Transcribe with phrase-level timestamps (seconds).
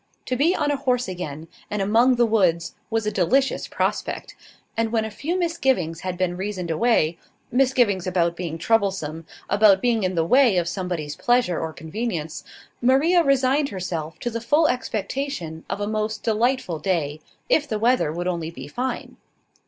[0.25, 4.33] To be on a horse again, and among the woods, was a delicious prospect;
[4.75, 7.19] and when a few misgivings had been reasoned away
[7.51, 12.43] misgivings about being troublesome, about being in the way of somebody's pleasure or convenience
[12.81, 18.11] Maria resigned herself to the full expectation of a most delightful day, if the weather
[18.11, 19.17] would only be fine.